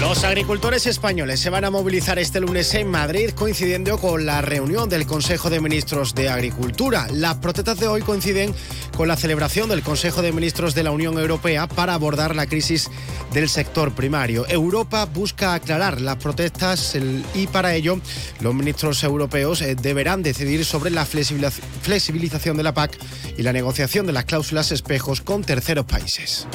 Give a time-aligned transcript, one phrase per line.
[0.00, 4.88] Los agricultores españoles se van a movilizar este lunes en Madrid coincidiendo con la reunión
[4.88, 7.08] del Consejo de Ministros de Agricultura.
[7.12, 8.54] Las protestas de hoy coinciden
[8.96, 12.88] con la celebración del Consejo de Ministros de la Unión Europea para abordar la crisis
[13.32, 14.46] del sector primario.
[14.48, 16.96] Europa busca aclarar las protestas
[17.34, 18.00] y para ello
[18.40, 22.96] los ministros europeos eh, deberán decidir sobre la flexibilización de la PAC
[23.36, 26.46] y la negociación de las cláusulas espejos con terceros países.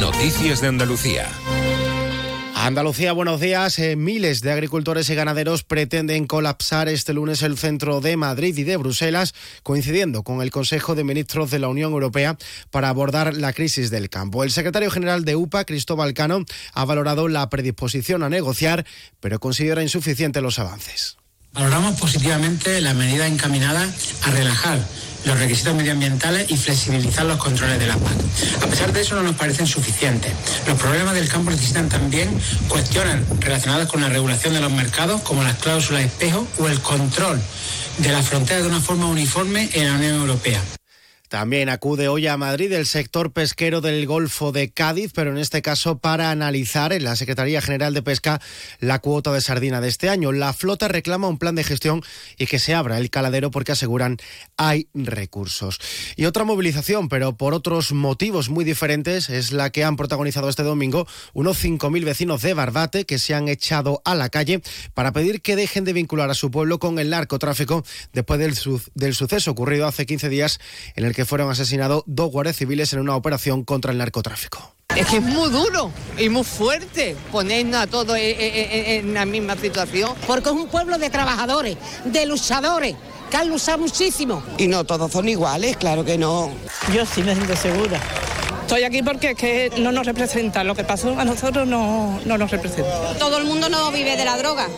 [0.00, 1.28] Noticias de Andalucía.
[2.68, 3.78] Andalucía, buenos días.
[3.78, 8.62] Eh, miles de agricultores y ganaderos pretenden colapsar este lunes el centro de Madrid y
[8.62, 12.36] de Bruselas, coincidiendo con el Consejo de Ministros de la Unión Europea
[12.70, 14.44] para abordar la crisis del campo.
[14.44, 18.84] El secretario general de UPA, Cristóbal Cano, ha valorado la predisposición a negociar,
[19.18, 21.16] pero considera insuficientes los avances.
[21.54, 23.90] Valoramos positivamente la medida encaminada
[24.24, 24.78] a relajar
[25.28, 28.16] los requisitos medioambientales y flexibilizar los controles de la PAC.
[28.62, 30.32] A pesar de eso no nos parecen suficientes.
[30.66, 32.30] Los problemas del campo necesitan también
[32.68, 37.40] cuestiones relacionadas con la regulación de los mercados, como las cláusulas espejo o el control
[37.98, 40.77] de la frontera de una forma uniforme en la Unión Europea.
[41.28, 45.60] También acude hoy a Madrid el sector pesquero del Golfo de Cádiz, pero en este
[45.60, 48.40] caso para analizar en la Secretaría General de Pesca
[48.80, 50.32] la cuota de sardina de este año.
[50.32, 52.02] La flota reclama un plan de gestión
[52.38, 54.16] y que se abra el caladero porque aseguran
[54.56, 55.78] hay recursos.
[56.16, 60.62] Y otra movilización, pero por otros motivos muy diferentes, es la que han protagonizado este
[60.62, 64.62] domingo unos 5.000 vecinos de Barbate que se han echado a la calle
[64.94, 67.84] para pedir que dejen de vincular a su pueblo con el narcotráfico
[68.14, 68.54] después del,
[68.94, 70.58] del suceso ocurrido hace 15 días
[70.96, 74.76] en el que fueron asesinados dos guardias civiles en una operación contra el narcotráfico.
[74.94, 80.12] Es que es muy duro y muy fuerte ponernos a todos en, la misma situación.
[80.28, 82.94] Porque es un pueblo de trabajadores, de luchadores
[83.32, 84.44] que han luchado muchísimo.
[84.58, 86.52] Y no todos son iguales, claro que no.
[86.94, 88.00] Yo sí me siento segura.
[88.60, 92.38] Estoy aquí porque es que no nos representa, lo que pasó a nosotros no, no
[92.38, 93.18] nos representa.
[93.18, 94.68] Todo el mundo no vive de la droga.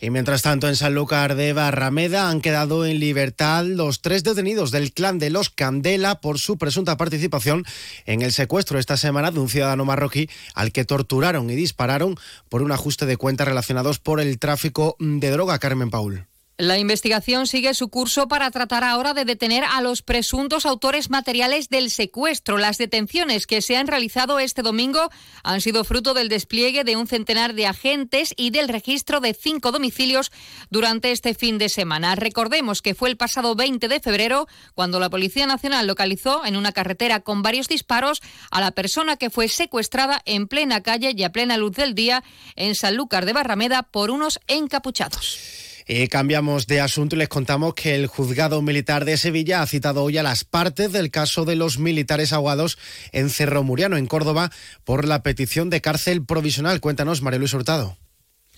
[0.00, 4.92] Y mientras tanto, en Sanlúcar de Barrameda han quedado en libertad los tres detenidos del
[4.92, 7.64] clan de los Candela por su presunta participación
[8.06, 12.14] en el secuestro esta semana de un ciudadano marroquí al que torturaron y dispararon
[12.48, 15.58] por un ajuste de cuentas relacionados por el tráfico de droga.
[15.58, 16.27] Carmen Paul.
[16.60, 21.68] La investigación sigue su curso para tratar ahora de detener a los presuntos autores materiales
[21.68, 22.58] del secuestro.
[22.58, 25.08] Las detenciones que se han realizado este domingo
[25.44, 29.70] han sido fruto del despliegue de un centenar de agentes y del registro de cinco
[29.70, 30.32] domicilios
[30.68, 32.16] durante este fin de semana.
[32.16, 36.72] Recordemos que fue el pasado 20 de febrero cuando la Policía Nacional localizó en una
[36.72, 38.20] carretera con varios disparos
[38.50, 42.24] a la persona que fue secuestrada en plena calle y a plena luz del día
[42.56, 45.67] en Sanlúcar de Barrameda por unos encapuchados.
[45.90, 50.04] Eh, cambiamos de asunto y les contamos que el juzgado militar de Sevilla ha citado
[50.04, 52.78] hoy a las partes del caso de los militares ahogados
[53.10, 54.50] en Cerro Muriano, en Córdoba,
[54.84, 56.80] por la petición de cárcel provisional.
[56.80, 57.96] Cuéntanos, María Luis Hurtado.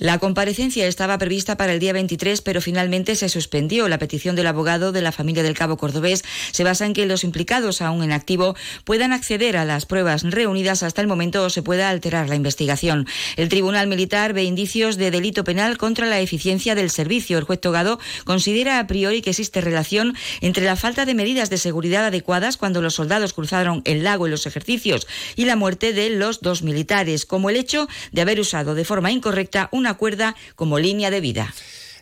[0.00, 3.86] La comparecencia estaba prevista para el día 23, pero finalmente se suspendió.
[3.86, 7.22] La petición del abogado de la familia del cabo cordobés se basa en que los
[7.22, 11.62] implicados, aún en activo, puedan acceder a las pruebas reunidas hasta el momento o se
[11.62, 13.06] pueda alterar la investigación.
[13.36, 17.36] El Tribunal Militar ve indicios de delito penal contra la eficiencia del servicio.
[17.36, 21.58] El juez Togado considera a priori que existe relación entre la falta de medidas de
[21.58, 25.06] seguridad adecuadas cuando los soldados cruzaron el lago en los ejercicios
[25.36, 29.10] y la muerte de los dos militares, como el hecho de haber usado de forma
[29.10, 31.54] incorrecta una cuerda como línea de vida.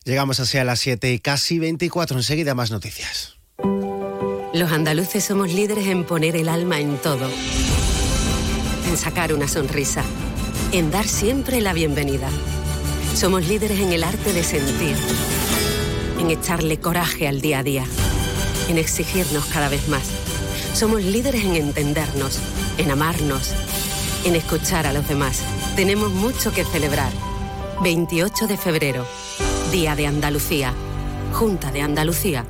[0.04, 2.16] Llegamos así a las 7 y casi 24.
[2.16, 3.36] Enseguida más noticias.
[4.54, 7.30] Los andaluces somos líderes en poner el alma en todo.
[8.88, 10.02] En sacar una sonrisa.
[10.72, 12.30] En dar siempre la bienvenida.
[13.14, 14.96] Somos líderes en el arte de sentir.
[16.18, 17.84] En echarle coraje al día a día.
[18.68, 20.08] En exigirnos cada vez más.
[20.72, 22.38] Somos líderes en entendernos.
[22.78, 23.52] En amarnos.
[24.24, 25.42] En escuchar a los demás.
[25.76, 27.12] Tenemos mucho que celebrar
[27.82, 29.06] 28 de febrero,
[29.70, 30.74] Día de Andalucía,
[31.32, 32.44] Junta de Andalucía.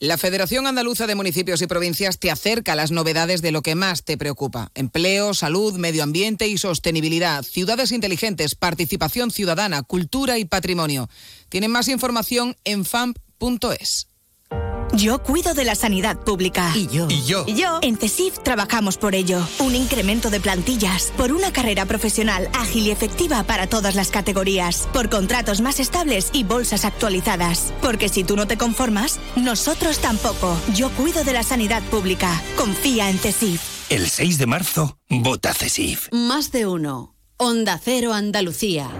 [0.00, 3.76] La Federación Andaluza de Municipios y Provincias te acerca a las novedades de lo que
[3.76, 4.70] más te preocupa.
[4.74, 11.08] Empleo, salud, medio ambiente y sostenibilidad, ciudades inteligentes, participación ciudadana, cultura y patrimonio.
[11.48, 14.07] Tienen más información en famp.es.
[14.94, 16.72] Yo cuido de la sanidad pública.
[16.74, 17.06] Y yo.
[17.08, 17.44] Y yo.
[17.46, 17.78] Y yo.
[17.82, 19.46] En CESIF trabajamos por ello.
[19.60, 21.12] Un incremento de plantillas.
[21.16, 24.88] Por una carrera profesional ágil y efectiva para todas las categorías.
[24.92, 27.72] Por contratos más estables y bolsas actualizadas.
[27.82, 30.56] Porque si tú no te conformas, nosotros tampoco.
[30.74, 32.42] Yo cuido de la sanidad pública.
[32.56, 33.60] Confía en CESIF.
[33.90, 36.08] El 6 de marzo, vota CESIF.
[36.12, 37.14] Más de uno.
[37.36, 38.90] Onda Cero Andalucía.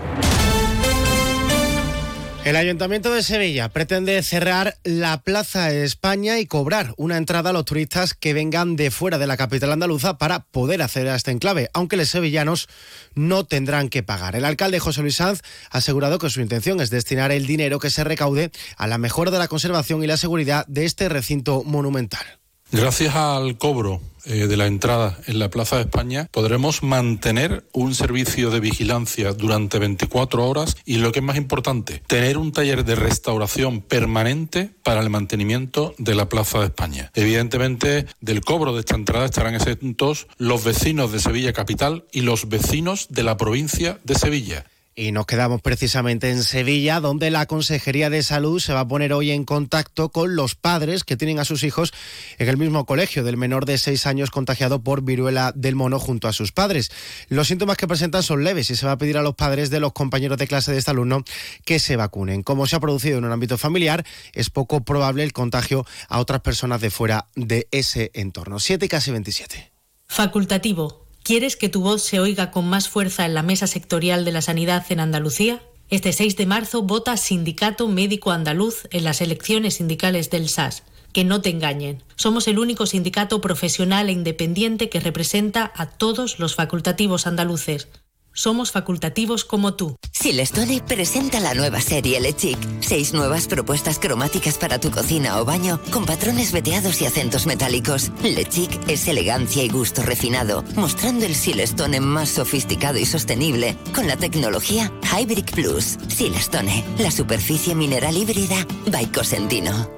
[2.45, 7.65] El Ayuntamiento de Sevilla pretende cerrar la Plaza España y cobrar una entrada a los
[7.65, 11.69] turistas que vengan de fuera de la capital andaluza para poder acceder a este enclave,
[11.75, 12.69] aunque los sevillanos
[13.15, 14.35] no tendrán que pagar.
[14.35, 17.91] El alcalde José Luis Sanz ha asegurado que su intención es destinar el dinero que
[17.91, 22.25] se recaude a la mejora de la conservación y la seguridad de este recinto monumental.
[22.71, 27.95] Gracias al cobro eh, de la entrada en la Plaza de España podremos mantener un
[27.95, 32.85] servicio de vigilancia durante 24 horas y lo que es más importante, tener un taller
[32.85, 37.11] de restauración permanente para el mantenimiento de la Plaza de España.
[37.15, 42.49] Evidentemente, del cobro de esta entrada estarán exentos los vecinos de Sevilla Capital y los
[42.49, 44.65] vecinos de la provincia de Sevilla.
[45.01, 49.13] Y nos quedamos precisamente en Sevilla, donde la Consejería de Salud se va a poner
[49.13, 51.93] hoy en contacto con los padres que tienen a sus hijos
[52.37, 56.27] en el mismo colegio del menor de seis años contagiado por viruela del mono junto
[56.27, 56.91] a sus padres.
[57.29, 59.79] Los síntomas que presentan son leves y se va a pedir a los padres de
[59.79, 61.23] los compañeros de clase de este alumno
[61.65, 62.43] que se vacunen.
[62.43, 66.41] Como se ha producido en un ámbito familiar, es poco probable el contagio a otras
[66.41, 68.59] personas de fuera de ese entorno.
[68.59, 69.71] 7 y casi 27.
[70.09, 71.08] Facultativo.
[71.29, 74.41] ¿Quieres que tu voz se oiga con más fuerza en la mesa sectorial de la
[74.41, 75.61] sanidad en Andalucía?
[75.91, 80.85] Este 6 de marzo vota Sindicato Médico Andaluz en las elecciones sindicales del SAS.
[81.13, 82.03] Que no te engañen.
[82.17, 87.89] Somos el único sindicato profesional e independiente que representa a todos los facultativos andaluces.
[88.39, 89.97] Somos facultativos como tú.
[90.13, 92.57] Silestone presenta la nueva serie Le Chic.
[92.81, 98.13] Seis nuevas propuestas cromáticas para tu cocina o baño con patrones veteados y acentos metálicos.
[98.23, 104.07] Le Chic es elegancia y gusto refinado, mostrando el Silestone más sofisticado y sostenible con
[104.07, 105.99] la tecnología Hybrid Plus.
[106.07, 109.91] Silestone, la superficie mineral híbrida by Cosentino.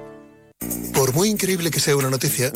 [0.95, 2.51] Por muy increíble que sea una noticia,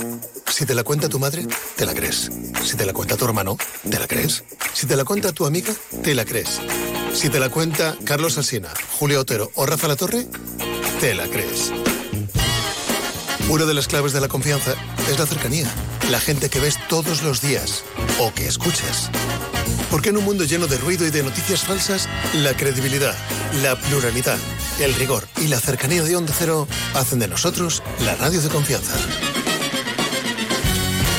[0.47, 1.45] si te la cuenta tu madre,
[1.75, 2.31] te la crees.
[2.63, 3.57] Si te la cuenta tu hermano,
[3.89, 4.43] te la crees.
[4.73, 6.59] Si te la cuenta tu amiga, te la crees.
[7.13, 8.69] Si te la cuenta Carlos Alsina,
[8.99, 10.27] Julio Otero o Rafa La Torre,
[10.99, 11.71] te la crees.
[13.49, 14.73] Una de las claves de la confianza
[15.09, 15.69] es la cercanía,
[16.09, 17.83] la gente que ves todos los días
[18.19, 19.11] o que escuchas.
[19.91, 23.15] Porque en un mundo lleno de ruido y de noticias falsas, la credibilidad,
[23.61, 24.39] la pluralidad,
[24.79, 28.95] el rigor y la cercanía de Onda Cero hacen de nosotros la radio de confianza.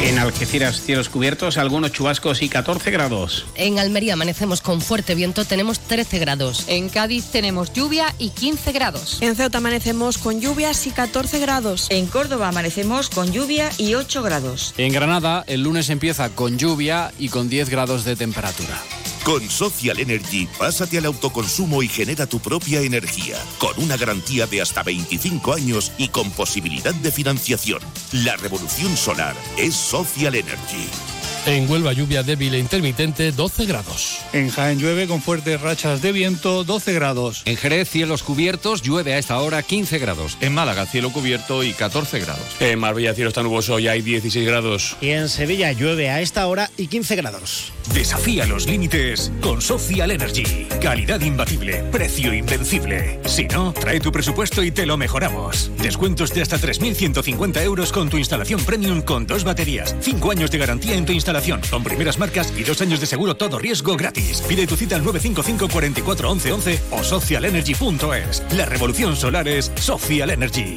[0.00, 3.46] En Algeciras, cielos cubiertos, algunos chubascos y 14 grados.
[3.54, 6.64] En Almería amanecemos con fuerte viento, tenemos 13 grados.
[6.66, 9.18] En Cádiz tenemos lluvia y 15 grados.
[9.20, 11.86] En Ceuta amanecemos con lluvias y 14 grados.
[11.90, 14.74] En Córdoba amanecemos con lluvia y 8 grados.
[14.76, 18.80] En Granada, el lunes empieza con lluvia y con 10 grados de temperatura.
[19.24, 24.60] Con Social Energy, pásate al autoconsumo y genera tu propia energía, con una garantía de
[24.60, 27.80] hasta 25 años y con posibilidad de financiación.
[28.10, 31.11] La revolución solar es Social Energy.
[31.44, 34.20] En Huelva lluvia débil e intermitente 12 grados.
[34.32, 37.42] En Jaén llueve con fuertes rachas de viento 12 grados.
[37.46, 40.38] En Jerez cielos cubiertos, llueve a esta hora 15 grados.
[40.40, 42.44] En Málaga cielo cubierto y 14 grados.
[42.60, 44.96] En Marbella cielo está nuboso y hay 16 grados.
[45.00, 47.72] Y en Sevilla llueve a esta hora y 15 grados.
[47.92, 50.68] Desafía los límites con Social Energy.
[50.80, 53.18] Calidad imbatible, precio invencible.
[53.26, 55.72] Si no, trae tu presupuesto y te lo mejoramos.
[55.78, 60.58] Descuentos de hasta 3.150 euros con tu instalación premium con dos baterías, 5 años de
[60.58, 61.31] garantía en tu instalación
[61.70, 64.42] con primeras marcas y dos años de seguro todo riesgo gratis.
[64.42, 68.42] Pide tu cita al 955 44 11 11 o socialenergy.es.
[68.52, 70.76] La revolución solar es Social Energy.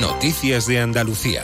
[0.00, 1.42] Noticias de Andalucía.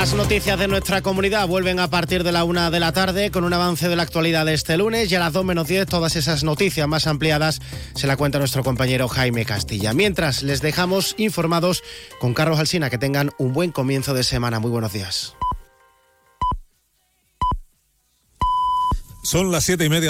[0.00, 3.44] Más noticias de nuestra comunidad vuelven a partir de la una de la tarde con
[3.44, 6.16] un avance de la actualidad de este lunes y a las dos menos diez todas
[6.16, 7.60] esas noticias más ampliadas
[7.94, 9.92] se la cuenta nuestro compañero Jaime Castilla.
[9.92, 11.82] Mientras les dejamos informados
[12.18, 14.58] con Carlos Alsina, que tengan un buen comienzo de semana.
[14.58, 15.36] Muy buenos días.
[19.22, 19.98] Son las siete y media.